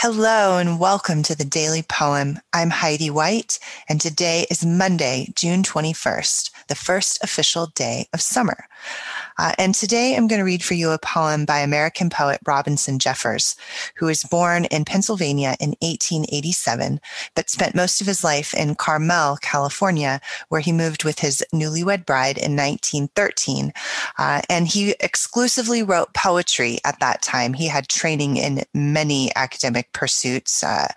Hello 0.00 0.58
and 0.58 0.78
welcome 0.78 1.24
to 1.24 1.34
the 1.34 1.44
Daily 1.44 1.82
Poem. 1.82 2.38
I'm 2.52 2.70
Heidi 2.70 3.10
White, 3.10 3.58
and 3.88 4.00
today 4.00 4.46
is 4.48 4.64
Monday, 4.64 5.32
June 5.34 5.64
21st, 5.64 6.52
the 6.68 6.76
first 6.76 7.18
official 7.24 7.66
day 7.74 8.06
of 8.12 8.20
summer. 8.20 8.68
Uh, 9.38 9.52
and 9.58 9.74
today 9.74 10.16
I'm 10.16 10.28
going 10.28 10.38
to 10.38 10.44
read 10.44 10.62
for 10.62 10.74
you 10.74 10.90
a 10.90 10.98
poem 10.98 11.44
by 11.44 11.58
American 11.58 12.10
poet 12.10 12.40
Robinson 12.46 13.00
Jeffers, 13.00 13.56
who 13.96 14.06
was 14.06 14.22
born 14.22 14.66
in 14.66 14.84
Pennsylvania 14.84 15.56
in 15.60 15.70
1887, 15.80 17.00
but 17.34 17.50
spent 17.50 17.74
most 17.74 18.00
of 18.00 18.06
his 18.06 18.22
life 18.22 18.54
in 18.54 18.76
Carmel, 18.76 19.36
California, 19.42 20.20
where 20.48 20.60
he 20.60 20.72
moved 20.72 21.04
with 21.04 21.18
his 21.20 21.44
newlywed 21.52 22.06
bride 22.06 22.38
in 22.38 22.56
1913. 22.56 23.72
Uh, 24.18 24.42
and 24.48 24.68
he 24.68 24.94
exclusively 25.00 25.82
wrote 25.82 26.14
poetry 26.14 26.78
at 26.84 26.98
that 27.00 27.22
time. 27.22 27.52
He 27.52 27.66
had 27.66 27.88
training 27.88 28.36
in 28.36 28.62
many 28.74 29.30
academic 29.36 29.87
pursuits, 29.92 30.62
uh, 30.62 30.88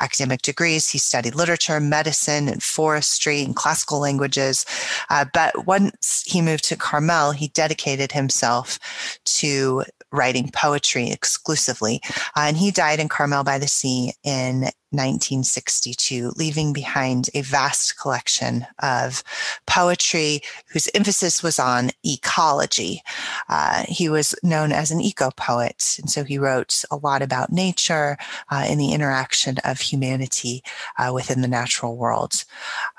academic 0.00 0.42
degrees. 0.42 0.88
He 0.88 0.98
studied 0.98 1.34
literature, 1.34 1.80
medicine, 1.80 2.48
and 2.48 2.62
forestry 2.62 3.42
and 3.42 3.54
classical 3.54 4.00
languages. 4.00 4.66
Uh, 5.10 5.24
but 5.32 5.66
once 5.66 6.22
he 6.26 6.42
moved 6.42 6.64
to 6.64 6.76
Carmel, 6.76 7.32
he 7.32 7.48
dedicated 7.48 7.78
dedicated 7.78 8.12
himself 8.12 8.78
to 9.24 9.84
writing 10.10 10.50
poetry 10.52 11.10
exclusively. 11.10 12.00
Uh, 12.36 12.46
and 12.48 12.56
he 12.56 12.70
died 12.70 12.98
in 12.98 13.08
Carmel 13.08 13.44
by 13.44 13.58
the 13.58 13.68
Sea 13.68 14.12
in 14.24 14.70
1962, 14.90 16.32
leaving 16.36 16.72
behind 16.72 17.28
a 17.34 17.42
vast 17.42 17.98
collection 17.98 18.66
of 18.80 19.22
poetry 19.66 20.40
whose 20.72 20.88
emphasis 20.94 21.42
was 21.42 21.58
on 21.58 21.90
ecology. 22.04 23.02
Uh, 23.48 23.84
he 23.86 24.08
was 24.08 24.34
known 24.42 24.72
as 24.72 24.90
an 24.90 25.00
eco 25.00 25.30
poet, 25.30 25.96
and 25.98 26.10
so 26.10 26.24
he 26.24 26.38
wrote 26.38 26.84
a 26.90 26.96
lot 26.96 27.22
about 27.22 27.52
nature 27.52 28.16
uh, 28.50 28.64
and 28.66 28.80
the 28.80 28.92
interaction 28.92 29.56
of 29.64 29.80
humanity 29.80 30.62
uh, 30.98 31.10
within 31.12 31.42
the 31.42 31.48
natural 31.48 31.96
world. 31.96 32.44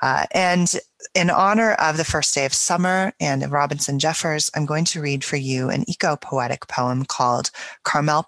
Uh, 0.00 0.26
and 0.32 0.76
in 1.14 1.30
honor 1.30 1.72
of 1.72 1.96
the 1.96 2.04
first 2.04 2.34
day 2.34 2.44
of 2.44 2.54
summer 2.54 3.12
and 3.20 3.50
Robinson 3.50 3.98
Jeffers, 3.98 4.50
I'm 4.54 4.66
going 4.66 4.84
to 4.86 5.00
read 5.00 5.24
for 5.24 5.36
you 5.36 5.70
an 5.70 5.88
eco 5.88 6.16
poetic 6.16 6.68
poem 6.68 7.04
called 7.04 7.50
Carmel 7.82 8.26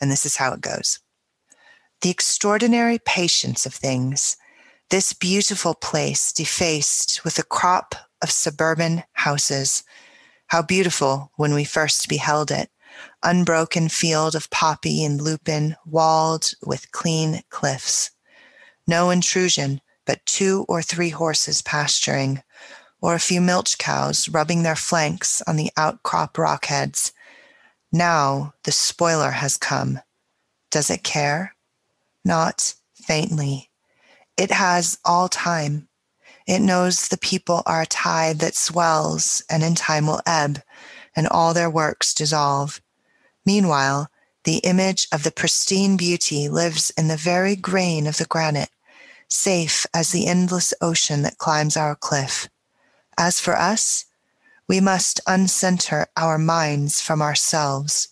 And 0.00 0.10
this 0.10 0.26
is 0.26 0.36
how 0.36 0.52
it 0.52 0.60
goes. 0.60 0.98
The 2.02 2.10
extraordinary 2.10 2.98
patience 2.98 3.66
of 3.66 3.74
things, 3.74 4.38
this 4.88 5.12
beautiful 5.12 5.74
place 5.74 6.32
defaced 6.32 7.24
with 7.24 7.38
a 7.38 7.42
crop 7.42 7.94
of 8.22 8.30
suburban 8.30 9.04
houses. 9.12 9.84
How 10.46 10.62
beautiful 10.62 11.30
when 11.36 11.52
we 11.52 11.64
first 11.64 12.08
beheld 12.08 12.50
it. 12.50 12.70
Unbroken 13.22 13.90
field 13.90 14.34
of 14.34 14.48
poppy 14.48 15.04
and 15.04 15.20
lupin, 15.20 15.76
walled 15.84 16.52
with 16.64 16.90
clean 16.90 17.42
cliffs. 17.50 18.10
No 18.86 19.10
intrusion, 19.10 19.82
but 20.06 20.24
two 20.24 20.64
or 20.68 20.80
three 20.80 21.10
horses 21.10 21.60
pasturing, 21.60 22.42
or 23.02 23.14
a 23.14 23.20
few 23.20 23.42
milch 23.42 23.76
cows 23.76 24.26
rubbing 24.26 24.62
their 24.62 24.74
flanks 24.74 25.42
on 25.46 25.56
the 25.56 25.70
outcrop 25.76 26.34
rockheads. 26.34 27.12
Now 27.92 28.54
the 28.64 28.72
spoiler 28.72 29.32
has 29.32 29.58
come. 29.58 30.00
Does 30.70 30.88
it 30.88 31.04
care? 31.04 31.54
Not 32.24 32.74
faintly. 32.94 33.70
It 34.36 34.50
has 34.50 34.98
all 35.04 35.28
time. 35.28 35.88
It 36.46 36.60
knows 36.60 37.08
the 37.08 37.18
people 37.18 37.62
are 37.66 37.82
a 37.82 37.86
tide 37.86 38.38
that 38.40 38.56
swells 38.56 39.42
and 39.50 39.62
in 39.62 39.74
time 39.74 40.06
will 40.06 40.20
ebb, 40.26 40.62
and 41.14 41.26
all 41.28 41.54
their 41.54 41.70
works 41.70 42.14
dissolve. 42.14 42.80
Meanwhile, 43.44 44.10
the 44.44 44.58
image 44.58 45.06
of 45.12 45.22
the 45.22 45.30
pristine 45.30 45.96
beauty 45.96 46.48
lives 46.48 46.90
in 46.96 47.08
the 47.08 47.16
very 47.16 47.56
grain 47.56 48.06
of 48.06 48.16
the 48.16 48.24
granite 48.24 48.70
safe 49.28 49.86
as 49.94 50.10
the 50.10 50.26
endless 50.26 50.74
ocean 50.80 51.22
that 51.22 51.38
climbs 51.38 51.76
our 51.76 51.94
cliff. 51.94 52.48
As 53.16 53.40
for 53.40 53.56
us, 53.56 54.06
we 54.66 54.80
must 54.80 55.20
uncenter 55.26 56.06
our 56.16 56.38
minds 56.38 57.00
from 57.00 57.22
ourselves. 57.22 58.08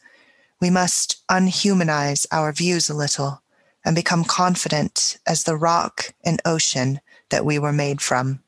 We 0.61 0.71
must 0.71 1.27
unhumanize 1.29 2.27
our 2.31 2.53
views 2.53 2.89
a 2.89 2.95
little 2.95 3.43
and 3.89 3.95
become 3.95 4.23
confident 4.23 5.17
as 5.27 5.45
the 5.45 5.57
rock 5.57 6.13
and 6.23 6.43
ocean 6.45 7.01
that 7.31 7.47
we 7.47 7.59
were 7.59 7.73
made 7.73 8.03
from. 8.03 8.39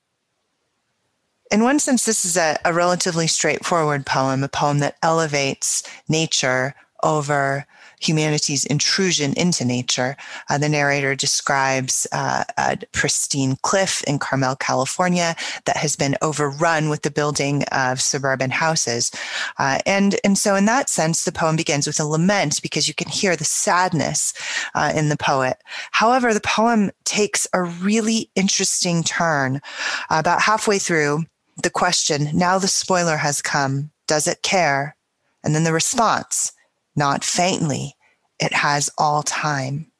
In 1.50 1.62
one 1.62 1.78
sense, 1.78 2.04
this 2.04 2.26
is 2.26 2.36
a, 2.36 2.58
a 2.62 2.74
relatively 2.74 3.26
straightforward 3.26 4.04
poem, 4.04 4.44
a 4.44 4.48
poem 4.48 4.80
that 4.80 4.98
elevates 5.02 5.82
nature 6.10 6.74
over 7.02 7.66
humanity's 8.00 8.64
intrusion 8.64 9.32
into 9.34 9.64
nature. 9.64 10.16
Uh, 10.48 10.58
the 10.58 10.68
narrator 10.68 11.14
describes 11.14 12.06
uh, 12.12 12.44
a 12.58 12.78
pristine 12.92 13.56
cliff 13.62 14.02
in 14.04 14.18
Carmel, 14.18 14.56
California, 14.56 15.36
that 15.66 15.76
has 15.76 15.96
been 15.96 16.16
overrun 16.22 16.88
with 16.88 17.02
the 17.02 17.10
building 17.10 17.62
of 17.72 18.00
suburban 18.00 18.50
houses. 18.50 19.10
Uh, 19.58 19.78
and, 19.86 20.16
and 20.24 20.36
so, 20.36 20.54
in 20.56 20.64
that 20.64 20.88
sense, 20.88 21.24
the 21.24 21.32
poem 21.32 21.56
begins 21.56 21.86
with 21.86 22.00
a 22.00 22.04
lament 22.04 22.60
because 22.62 22.88
you 22.88 22.94
can 22.94 23.08
hear 23.08 23.36
the 23.36 23.44
sadness 23.44 24.32
uh, 24.74 24.92
in 24.94 25.08
the 25.08 25.16
poet. 25.16 25.58
However, 25.92 26.34
the 26.34 26.40
poem 26.40 26.90
takes 27.04 27.46
a 27.52 27.62
really 27.62 28.30
interesting 28.34 29.02
turn. 29.02 29.60
about 30.08 30.40
halfway 30.40 30.78
through, 30.78 31.24
the 31.62 31.70
question, 31.70 32.28
now 32.32 32.58
the 32.58 32.68
spoiler 32.68 33.16
has 33.16 33.42
come, 33.42 33.90
does 34.06 34.26
it 34.26 34.42
care? 34.42 34.96
And 35.42 35.54
then 35.54 35.64
the 35.64 35.72
response, 35.72 36.52
not 37.00 37.24
faintly. 37.24 37.96
It 38.38 38.52
has 38.52 38.90
all 38.98 39.22
time. 39.22 39.90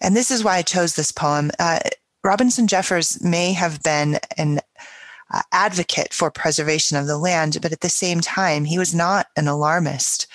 And 0.00 0.16
this 0.16 0.30
is 0.30 0.42
why 0.42 0.56
I 0.56 0.62
chose 0.62 0.96
this 0.96 1.12
poem. 1.12 1.50
Uh, 1.58 1.80
Robinson 2.24 2.66
Jeffers 2.66 3.22
may 3.22 3.52
have 3.52 3.82
been 3.82 4.18
an 4.36 4.60
uh, 5.32 5.42
advocate 5.52 6.14
for 6.14 6.30
preservation 6.30 6.96
of 6.96 7.06
the 7.06 7.18
land, 7.18 7.58
but 7.60 7.72
at 7.72 7.82
the 7.82 7.88
same 7.88 8.20
time, 8.20 8.64
he 8.64 8.78
was 8.78 8.94
not 8.94 9.26
an 9.36 9.46
alarmist. 9.46 10.26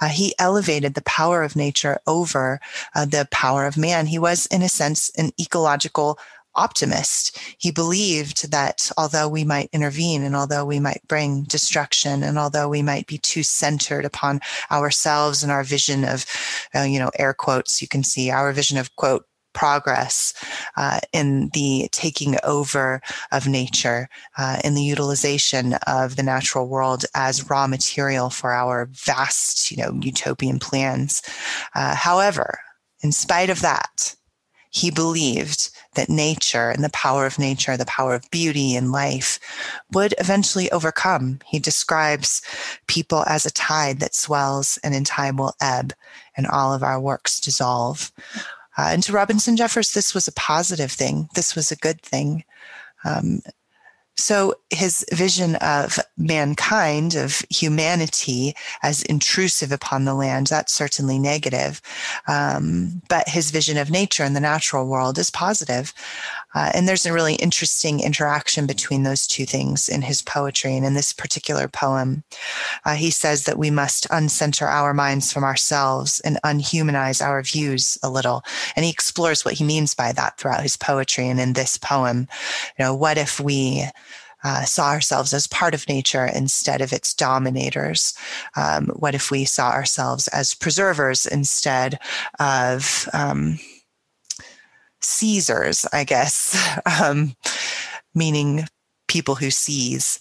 Uh, 0.00 0.08
he 0.08 0.34
elevated 0.38 0.94
the 0.94 1.02
power 1.02 1.42
of 1.42 1.56
nature 1.56 1.98
over 2.06 2.60
uh, 2.94 3.04
the 3.04 3.26
power 3.30 3.66
of 3.66 3.76
man. 3.76 4.06
He 4.06 4.18
was, 4.18 4.46
in 4.46 4.62
a 4.62 4.68
sense, 4.68 5.10
an 5.16 5.32
ecological 5.40 6.18
optimist. 6.56 7.38
He 7.58 7.70
believed 7.70 8.50
that 8.50 8.90
although 8.96 9.28
we 9.28 9.44
might 9.44 9.70
intervene 9.72 10.22
and 10.22 10.36
although 10.36 10.64
we 10.64 10.80
might 10.80 11.02
bring 11.08 11.44
destruction 11.44 12.22
and 12.22 12.38
although 12.38 12.68
we 12.68 12.82
might 12.82 13.06
be 13.06 13.18
too 13.18 13.42
centered 13.42 14.04
upon 14.04 14.40
ourselves 14.70 15.42
and 15.42 15.50
our 15.50 15.64
vision 15.64 16.04
of, 16.04 16.26
uh, 16.74 16.82
you 16.82 16.98
know, 16.98 17.10
air 17.18 17.34
quotes, 17.34 17.82
you 17.82 17.88
can 17.88 18.02
see 18.02 18.30
our 18.30 18.52
vision 18.52 18.78
of 18.78 18.94
quote, 18.96 19.24
progress 19.54 20.34
uh, 20.76 21.00
in 21.12 21.48
the 21.54 21.88
taking 21.92 22.36
over 22.44 23.00
of 23.32 23.48
nature, 23.48 24.08
uh, 24.36 24.58
in 24.62 24.74
the 24.74 24.82
utilization 24.82 25.74
of 25.86 26.16
the 26.16 26.22
natural 26.22 26.68
world 26.68 27.04
as 27.14 27.48
raw 27.48 27.66
material 27.66 28.28
for 28.28 28.52
our 28.52 28.90
vast, 28.92 29.70
you 29.70 29.76
know, 29.78 29.98
utopian 30.02 30.58
plans. 30.58 31.22
Uh, 31.74 31.94
however, 31.94 32.58
in 33.02 33.12
spite 33.12 33.48
of 33.48 33.62
that, 33.62 34.14
he 34.74 34.90
believed 34.90 35.70
that 35.94 36.08
nature 36.08 36.68
and 36.68 36.82
the 36.82 36.90
power 36.90 37.26
of 37.26 37.38
nature, 37.38 37.76
the 37.76 37.84
power 37.86 38.12
of 38.12 38.28
beauty 38.32 38.74
and 38.74 38.90
life 38.90 39.38
would 39.92 40.14
eventually 40.18 40.68
overcome. 40.72 41.38
He 41.46 41.60
describes 41.60 42.42
people 42.88 43.24
as 43.28 43.46
a 43.46 43.52
tide 43.52 44.00
that 44.00 44.16
swells 44.16 44.76
and 44.82 44.92
in 44.92 45.04
time 45.04 45.36
will 45.36 45.54
ebb 45.60 45.92
and 46.36 46.48
all 46.48 46.74
of 46.74 46.82
our 46.82 47.00
works 47.00 47.38
dissolve. 47.38 48.10
Uh, 48.76 48.90
and 48.90 49.04
to 49.04 49.12
Robinson 49.12 49.56
Jeffers, 49.56 49.92
this 49.92 50.12
was 50.12 50.26
a 50.26 50.32
positive 50.32 50.90
thing. 50.90 51.28
This 51.36 51.54
was 51.54 51.70
a 51.70 51.76
good 51.76 52.02
thing. 52.02 52.42
Um, 53.04 53.42
so 54.16 54.54
his 54.70 55.04
vision 55.12 55.56
of 55.56 55.98
mankind, 56.16 57.14
of 57.14 57.42
humanity 57.50 58.54
as 58.82 59.02
intrusive 59.02 59.72
upon 59.72 60.04
the 60.04 60.14
land, 60.14 60.46
that's 60.46 60.72
certainly 60.72 61.18
negative. 61.18 61.80
Um, 62.28 63.02
but 63.08 63.28
his 63.28 63.50
vision 63.50 63.76
of 63.76 63.90
nature 63.90 64.22
and 64.22 64.36
the 64.36 64.40
natural 64.40 64.86
world 64.86 65.18
is 65.18 65.30
positive. 65.30 65.92
Uh, 66.54 66.70
and 66.74 66.88
there's 66.88 67.06
a 67.06 67.12
really 67.12 67.34
interesting 67.34 68.00
interaction 68.00 68.66
between 68.66 69.02
those 69.02 69.26
two 69.26 69.44
things 69.44 69.88
in 69.88 70.02
his 70.02 70.22
poetry. 70.22 70.76
And 70.76 70.86
in 70.86 70.94
this 70.94 71.12
particular 71.12 71.68
poem, 71.68 72.24
uh, 72.84 72.94
he 72.94 73.10
says 73.10 73.44
that 73.44 73.58
we 73.58 73.70
must 73.70 74.08
uncenter 74.08 74.66
our 74.66 74.94
minds 74.94 75.32
from 75.32 75.44
ourselves 75.44 76.20
and 76.20 76.38
unhumanize 76.44 77.24
our 77.24 77.42
views 77.42 77.98
a 78.02 78.10
little. 78.10 78.42
And 78.76 78.84
he 78.84 78.90
explores 78.90 79.44
what 79.44 79.54
he 79.54 79.64
means 79.64 79.94
by 79.94 80.12
that 80.12 80.38
throughout 80.38 80.62
his 80.62 80.76
poetry. 80.76 81.28
And 81.28 81.40
in 81.40 81.54
this 81.54 81.76
poem, 81.76 82.28
you 82.78 82.84
know, 82.84 82.94
what 82.94 83.18
if 83.18 83.40
we 83.40 83.84
uh, 84.44 84.62
saw 84.64 84.90
ourselves 84.90 85.32
as 85.32 85.46
part 85.46 85.74
of 85.74 85.88
nature 85.88 86.26
instead 86.26 86.80
of 86.80 86.92
its 86.92 87.14
dominators? 87.14 88.14
Um, 88.56 88.88
what 88.88 89.14
if 89.14 89.30
we 89.30 89.44
saw 89.44 89.70
ourselves 89.70 90.28
as 90.28 90.54
preservers 90.54 91.26
instead 91.26 91.98
of 92.38 93.08
um, 93.12 93.58
Caesars, 95.04 95.86
I 95.92 96.04
guess, 96.04 96.56
um, 97.00 97.34
meaning 98.14 98.66
people 99.08 99.34
who 99.34 99.50
seize. 99.50 100.18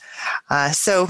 Uh, 0.50 0.72
so 0.72 1.08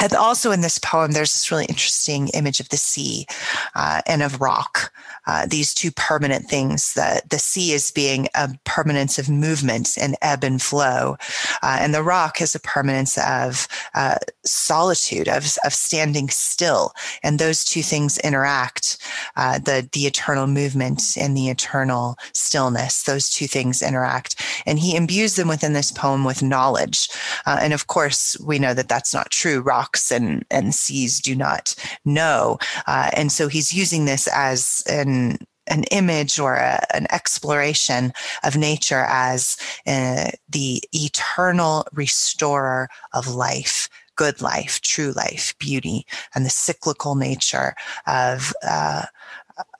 and 0.00 0.14
also 0.14 0.50
in 0.50 0.62
this 0.62 0.78
poem, 0.78 1.12
there's 1.12 1.32
this 1.32 1.50
really 1.50 1.66
interesting 1.66 2.28
image 2.28 2.60
of 2.60 2.68
the 2.70 2.76
sea 2.76 3.26
uh, 3.74 4.00
and 4.06 4.22
of 4.22 4.40
rock. 4.40 4.92
Uh, 5.26 5.46
these 5.46 5.74
two 5.74 5.90
permanent 5.92 6.46
things. 6.46 6.94
The, 6.94 7.22
the 7.28 7.38
sea 7.38 7.72
is 7.72 7.90
being 7.90 8.28
a 8.34 8.48
permanence 8.64 9.18
of 9.18 9.28
movement 9.28 9.96
and 10.00 10.16
ebb 10.22 10.42
and 10.42 10.60
flow, 10.60 11.16
uh, 11.62 11.78
and 11.80 11.94
the 11.94 12.02
rock 12.02 12.40
is 12.40 12.54
a 12.54 12.60
permanence 12.60 13.18
of 13.18 13.68
uh, 13.94 14.16
solitude, 14.44 15.28
of, 15.28 15.44
of 15.64 15.74
standing 15.74 16.30
still. 16.30 16.92
And 17.22 17.38
those 17.38 17.64
two 17.64 17.82
things 17.82 18.18
interact. 18.18 18.96
Uh, 19.36 19.58
the 19.58 19.88
the 19.92 20.06
eternal 20.06 20.46
movement 20.46 21.16
and 21.16 21.36
the 21.36 21.48
eternal 21.48 22.16
stillness. 22.32 23.02
Those 23.02 23.28
two 23.28 23.46
things 23.46 23.82
interact, 23.82 24.42
and 24.66 24.78
he 24.78 24.96
imbues 24.96 25.36
them 25.36 25.48
within 25.48 25.74
this 25.74 25.92
poem 25.92 26.24
with 26.24 26.42
knowledge. 26.42 27.08
Uh, 27.46 27.58
and 27.60 27.72
of 27.72 27.86
course, 27.86 28.36
we 28.44 28.58
know 28.58 28.74
that 28.74 28.88
that's 28.88 29.14
not 29.14 29.30
true. 29.30 29.60
Rock 29.60 29.89
rocks 29.90 30.10
and, 30.10 30.44
and 30.50 30.74
seas 30.74 31.20
do 31.20 31.34
not 31.34 31.74
know. 32.04 32.58
Uh, 32.86 33.10
and 33.14 33.32
so 33.32 33.48
he's 33.48 33.72
using 33.72 34.04
this 34.04 34.28
as 34.32 34.82
an 34.88 35.38
an 35.66 35.84
image 35.92 36.40
or 36.40 36.56
a, 36.56 36.80
an 36.92 37.06
exploration 37.12 38.12
of 38.42 38.56
nature 38.56 39.04
as 39.08 39.56
uh, 39.86 40.30
the 40.48 40.82
eternal 40.92 41.86
restorer 41.92 42.88
of 43.12 43.28
life, 43.28 43.88
good 44.16 44.42
life, 44.42 44.80
true 44.80 45.12
life, 45.12 45.54
beauty, 45.60 46.04
and 46.34 46.44
the 46.44 46.50
cyclical 46.50 47.14
nature 47.14 47.74
of. 48.06 48.52
Uh, 48.66 49.04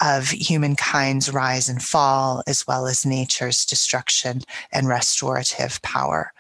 of 0.03 0.29
humankind's 0.29 1.33
rise 1.33 1.67
and 1.67 1.83
fall, 1.83 2.43
as 2.47 2.67
well 2.67 2.87
as 2.87 3.07
nature's 3.07 3.65
destruction 3.65 4.43
and 4.73 4.89
restorative 4.89 5.81
power. 5.81 6.33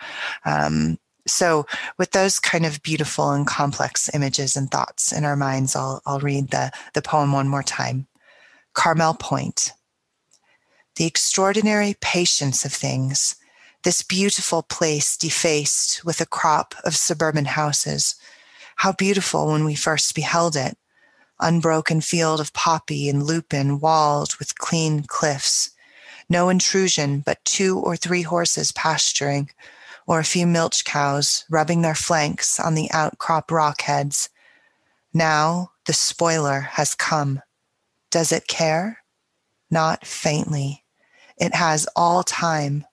Um, 0.44 0.98
so, 1.30 1.66
with 1.98 2.10
those 2.10 2.38
kind 2.38 2.66
of 2.66 2.82
beautiful 2.82 3.30
and 3.30 3.46
complex 3.46 4.10
images 4.14 4.56
and 4.56 4.70
thoughts 4.70 5.12
in 5.12 5.24
our 5.24 5.36
minds, 5.36 5.74
I'll, 5.76 6.02
I'll 6.04 6.20
read 6.20 6.50
the, 6.50 6.72
the 6.94 7.02
poem 7.02 7.32
one 7.32 7.48
more 7.48 7.62
time. 7.62 8.06
Carmel 8.74 9.14
Point. 9.14 9.72
The 10.96 11.06
extraordinary 11.06 11.96
patience 12.00 12.64
of 12.64 12.72
things, 12.72 13.36
this 13.84 14.02
beautiful 14.02 14.62
place 14.62 15.16
defaced 15.16 16.04
with 16.04 16.20
a 16.20 16.26
crop 16.26 16.74
of 16.84 16.96
suburban 16.96 17.46
houses. 17.46 18.16
How 18.76 18.92
beautiful 18.92 19.46
when 19.48 19.64
we 19.64 19.74
first 19.74 20.14
beheld 20.14 20.56
it. 20.56 20.76
Unbroken 21.38 22.02
field 22.02 22.40
of 22.40 22.52
poppy 22.52 23.08
and 23.08 23.22
lupin 23.22 23.80
walled 23.80 24.36
with 24.36 24.58
clean 24.58 25.04
cliffs. 25.04 25.70
No 26.28 26.48
intrusion, 26.48 27.20
but 27.20 27.44
two 27.44 27.78
or 27.78 27.96
three 27.96 28.22
horses 28.22 28.72
pasturing 28.72 29.50
or 30.10 30.18
a 30.18 30.24
few 30.24 30.44
milch 30.44 30.84
cows 30.84 31.44
rubbing 31.48 31.82
their 31.82 31.94
flanks 31.94 32.58
on 32.58 32.74
the 32.74 32.90
outcrop 32.90 33.48
rock 33.52 33.82
heads. 33.82 34.28
Now 35.14 35.70
the 35.86 35.92
spoiler 35.92 36.62
has 36.72 36.96
come. 36.96 37.40
Does 38.10 38.32
it 38.32 38.48
care? 38.48 39.04
Not 39.70 40.04
faintly. 40.04 40.82
It 41.38 41.54
has 41.54 41.86
all 41.94 42.24
time. 42.24 42.86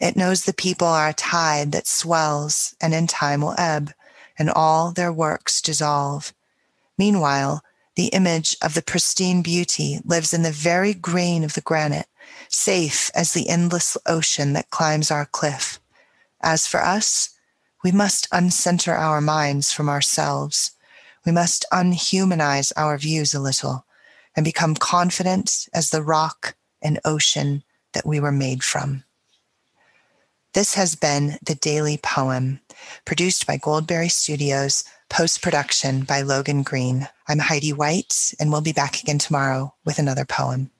It 0.00 0.16
knows 0.16 0.44
the 0.46 0.54
people 0.54 0.86
are 0.86 1.10
a 1.10 1.12
tide 1.12 1.72
that 1.72 1.86
swells 1.86 2.74
and 2.80 2.94
in 2.94 3.06
time 3.06 3.42
will 3.42 3.54
ebb, 3.58 3.92
and 4.38 4.48
all 4.48 4.92
their 4.92 5.12
works 5.12 5.60
dissolve. 5.60 6.32
Meanwhile, 6.96 7.62
the 7.96 8.06
image 8.06 8.56
of 8.62 8.72
the 8.72 8.80
pristine 8.80 9.42
beauty 9.42 10.00
lives 10.06 10.32
in 10.32 10.42
the 10.42 10.50
very 10.50 10.94
grain 10.94 11.44
of 11.44 11.52
the 11.52 11.60
granite, 11.60 12.06
safe 12.48 13.10
as 13.14 13.32
the 13.32 13.50
endless 13.50 13.98
ocean 14.06 14.54
that 14.54 14.70
climbs 14.70 15.10
our 15.10 15.26
cliff. 15.26 15.71
As 16.42 16.66
for 16.66 16.82
us, 16.82 17.30
we 17.84 17.92
must 17.92 18.30
uncenter 18.30 18.96
our 18.96 19.20
minds 19.20 19.72
from 19.72 19.88
ourselves. 19.88 20.72
We 21.24 21.32
must 21.32 21.64
unhumanize 21.72 22.72
our 22.76 22.98
views 22.98 23.34
a 23.34 23.40
little 23.40 23.86
and 24.36 24.44
become 24.44 24.74
confident 24.74 25.68
as 25.74 25.90
the 25.90 26.02
rock 26.02 26.54
and 26.80 26.98
ocean 27.04 27.62
that 27.92 28.06
we 28.06 28.18
were 28.18 28.32
made 28.32 28.62
from. 28.64 29.04
This 30.54 30.74
has 30.74 30.94
been 30.94 31.38
the 31.42 31.54
Daily 31.54 31.96
Poem, 31.96 32.60
produced 33.04 33.46
by 33.46 33.56
Goldberry 33.56 34.10
Studios, 34.10 34.84
post 35.08 35.40
production 35.40 36.02
by 36.02 36.22
Logan 36.22 36.62
Green. 36.62 37.08
I'm 37.26 37.38
Heidi 37.38 37.72
White, 37.72 38.34
and 38.38 38.50
we'll 38.50 38.60
be 38.60 38.72
back 38.72 39.00
again 39.00 39.18
tomorrow 39.18 39.74
with 39.84 39.98
another 39.98 40.24
poem. 40.24 40.70